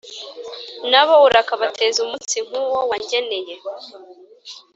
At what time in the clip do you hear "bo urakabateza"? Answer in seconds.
1.07-1.97